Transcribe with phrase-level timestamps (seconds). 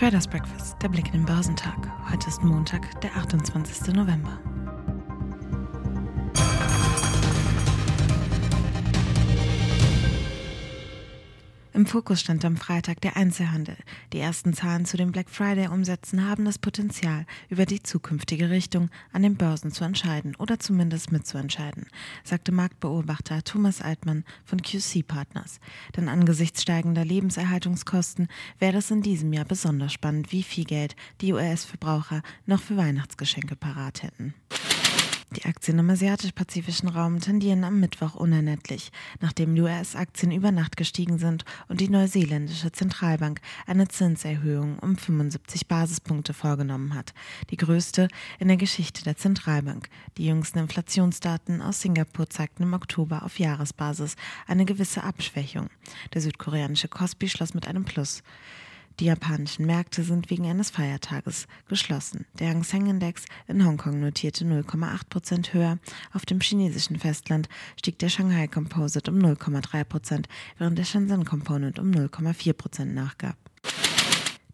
[0.00, 1.76] Traders Breakfast, der Blick in den Börsentag.
[2.10, 3.94] Heute ist Montag, der 28.
[3.94, 4.38] November.
[11.80, 13.74] Im Fokus stand am Freitag der Einzelhandel.
[14.12, 19.22] Die ersten Zahlen zu den Black Friday-Umsätzen haben das Potenzial, über die zukünftige Richtung an
[19.22, 21.86] den Börsen zu entscheiden oder zumindest mitzuentscheiden,
[22.22, 25.58] sagte Marktbeobachter Thomas Altmann von QC Partners.
[25.96, 31.32] Denn angesichts steigender Lebenserhaltungskosten wäre es in diesem Jahr besonders spannend, wie viel Geld die
[31.32, 34.34] US-Verbraucher noch für Weihnachtsgeschenke parat hätten.
[35.36, 41.18] Die Aktien im asiatisch-pazifischen Raum tendieren am Mittwoch unerlässlich, nachdem die US-Aktien über Nacht gestiegen
[41.18, 47.14] sind und die neuseeländische Zentralbank eine Zinserhöhung um 75 Basispunkte vorgenommen hat,
[47.50, 48.08] die größte
[48.40, 49.88] in der Geschichte der Zentralbank.
[50.18, 54.16] Die jüngsten Inflationsdaten aus Singapur zeigten im Oktober auf Jahresbasis
[54.48, 55.70] eine gewisse Abschwächung.
[56.12, 58.24] Der südkoreanische Kospi schloss mit einem Plus.
[59.00, 62.26] Die japanischen Märkte sind wegen eines Feiertages geschlossen.
[62.38, 65.78] Der Hang Seng Index in Hongkong notierte 0,8 Prozent höher.
[66.12, 70.28] Auf dem chinesischen Festland stieg der Shanghai Composite um 0,3 Prozent,
[70.58, 73.36] während der Shenzhen Component um 0,4 Prozent nachgab.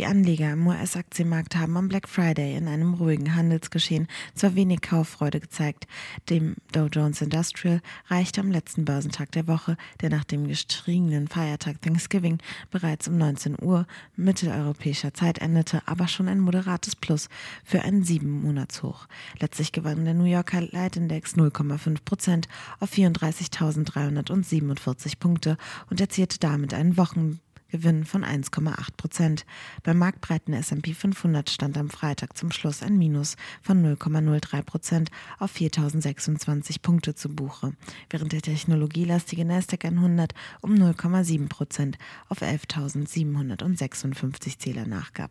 [0.00, 5.40] Die Anleger im US-Aktienmarkt haben am Black Friday in einem ruhigen Handelsgeschehen zwar wenig Kauffreude
[5.40, 5.86] gezeigt.
[6.30, 11.82] Dem Dow Jones Industrial reichte am letzten Börsentag der Woche, der nach dem gestriegenen Feiertag
[11.82, 12.38] Thanksgiving
[12.70, 17.28] bereits um 19 Uhr mitteleuropäischer Zeit endete, aber schon ein moderates Plus
[17.62, 19.06] für einen sieben Monatshoch.
[19.38, 25.58] Letztlich gewann der New Yorker Leitindex 0,5 Prozent auf 34.347 Punkte
[25.90, 27.38] und erzielte damit einen Wochen
[27.70, 29.44] Gewinn von 1,8 Prozent.
[29.82, 35.54] Beim marktbreiten S&P 500 stand am Freitag zum Schluss ein Minus von 0,03 Prozent auf
[35.54, 37.74] 4.026 Punkte zu Buche,
[38.08, 41.96] während der technologielastige Nasdaq 100 um 0,7 Prozent
[42.28, 45.30] auf 11.756 Zähler nachgab.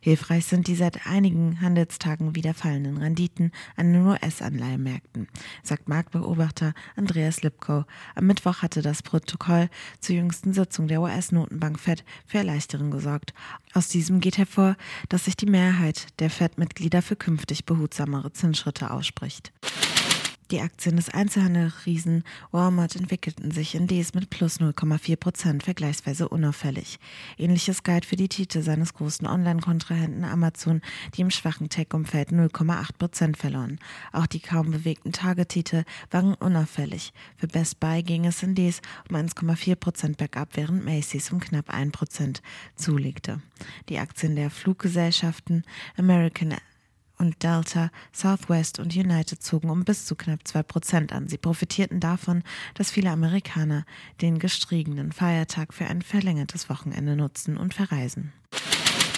[0.00, 5.26] Hilfreich sind die seit einigen Handelstagen wieder fallenden Renditen an den US-Anleihemärkten,
[5.62, 7.84] sagt Marktbeobachter Andreas Lipko.
[8.14, 13.34] Am Mittwoch hatte das Protokoll zur jüngsten Sitzung der US-Notenbank Fed für Erleichterung gesorgt.
[13.74, 14.76] Aus diesem geht hervor,
[15.08, 19.52] dass sich die Mehrheit der Fed-Mitglieder für künftig behutsamere Zinsschritte ausspricht.
[20.50, 26.98] Die Aktien des Einzelhandelsriesen Walmart entwickelten sich in dies mit plus 0,4 Prozent vergleichsweise unauffällig.
[27.38, 30.80] Ähnliches galt für die Titel seines großen Online-Kontrahenten Amazon,
[31.14, 33.78] die im schwachen Tech-Umfeld 0,8 Prozent verloren.
[34.12, 37.12] Auch die kaum bewegten Target-Titel waren unauffällig.
[37.36, 41.70] Für Best Buy ging es in dies um 1,4 Prozent bergab, während Macy's um knapp
[41.70, 42.42] 1 Prozent
[42.74, 43.40] zulegte.
[43.88, 45.62] Die Aktien der Fluggesellschaften
[45.96, 46.56] American
[47.20, 51.28] und Delta, Southwest und United zogen um bis zu knapp 2% an.
[51.28, 52.42] Sie profitierten davon,
[52.74, 53.84] dass viele Amerikaner
[54.20, 58.32] den gestriegenen Feiertag für ein verlängertes Wochenende nutzen und verreisen.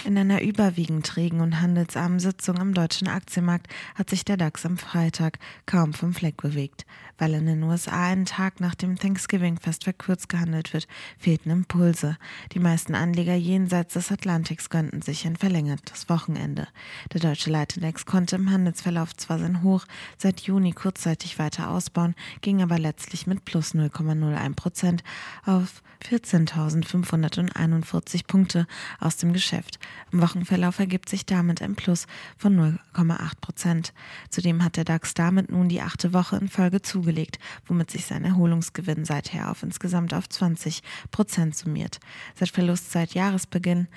[0.05, 4.77] In einer überwiegend trägen und handelsarmen Sitzung am deutschen Aktienmarkt hat sich der DAX am
[4.77, 6.87] Freitag kaum vom Fleck bewegt.
[7.19, 12.17] Weil in den USA einen Tag nach dem Thanksgiving fest verkürzt gehandelt wird, fehlten Impulse.
[12.53, 16.67] Die meisten Anleger jenseits des Atlantiks gönnten sich ein verlängertes Wochenende.
[17.13, 19.85] Der deutsche Leitindex konnte im Handelsverlauf zwar sein Hoch
[20.19, 25.05] seit Juni kurzzeitig weiter ausbauen, ging aber letztlich mit plus 0,01 Prozent
[25.45, 28.67] auf 14.541 Punkte
[28.99, 29.79] aus dem Geschäft.
[30.13, 33.93] Im Wochenverlauf ergibt sich damit ein Plus von 0,8 Prozent.
[34.29, 38.25] Zudem hat der DAX damit nun die achte Woche in Folge zugelegt, womit sich sein
[38.25, 41.99] Erholungsgewinn seither auf insgesamt auf 20 Prozent summiert.
[42.35, 43.89] Seit Verlust seit Jahresbeginn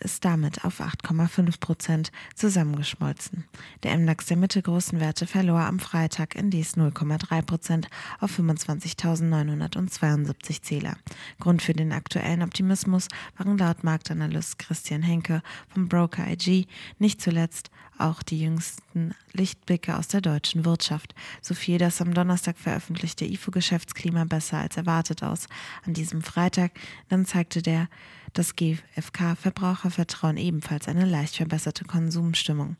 [0.00, 3.44] ist damit auf 8,5 Prozent zusammengeschmolzen.
[3.82, 7.88] Der MDAX der mittelgroßen Werte verlor am Freitag in dies 0,3 Prozent
[8.20, 10.96] auf 25.972 Zähler.
[11.38, 16.66] Grund für den aktuellen Optimismus waren laut Marktanalyst Christian Henke Denke vom Broker IG,
[16.98, 21.14] nicht zuletzt auch die jüngsten Lichtblicke aus der deutschen Wirtschaft.
[21.42, 25.46] So fiel das am Donnerstag veröffentlichte IFO-Geschäftsklima besser als erwartet aus.
[25.84, 26.72] An diesem Freitag
[27.10, 27.88] dann zeigte der
[28.32, 32.76] das GfK-Verbrauchervertrauen ebenfalls eine leicht verbesserte Konsumstimmung,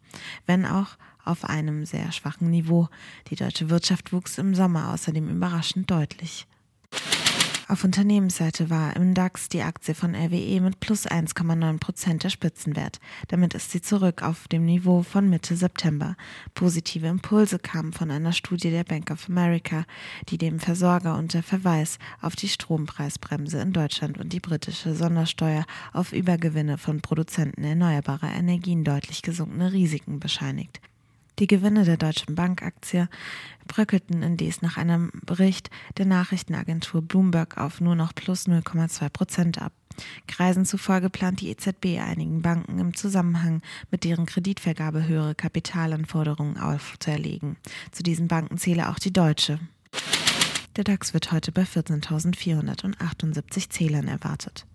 [0.47, 2.89] wenn auch auf einem sehr schwachen Niveau.
[3.29, 6.47] Die deutsche Wirtschaft wuchs im Sommer außerdem überraschend deutlich.
[7.71, 12.99] Auf Unternehmensseite war im DAX die Aktie von RWE mit plus 1,9 Prozent der Spitzenwert.
[13.29, 16.17] Damit ist sie zurück auf dem Niveau von Mitte September.
[16.55, 19.85] Positive Impulse kamen von einer Studie der Bank of America,
[20.31, 26.13] die dem Versorger unter Verweis auf die Strompreisbremse in Deutschland und die britische Sondersteuer auf
[26.13, 30.81] Übergewinne von Produzenten erneuerbarer Energien deutlich gesunkene Risiken bescheinigt.
[31.39, 33.09] Die Gewinne der Deutschen Bankaktie
[33.67, 39.73] bröckelten indes nach einem Bericht der Nachrichtenagentur Bloomberg auf nur noch plus 0,2 Prozent ab.
[40.27, 47.57] Kreisen zufolge plant die EZB einigen Banken im Zusammenhang mit deren Kreditvergabe höhere Kapitalanforderungen aufzuerlegen.
[47.93, 49.59] Zu diesen Banken zähle auch die Deutsche.
[50.77, 54.67] Der DAX wird heute bei 14.478 Zählern erwartet.